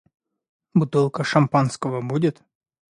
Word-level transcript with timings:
Бутылка 0.73 1.21
шампанского 1.23 2.01
будет? 2.01 2.41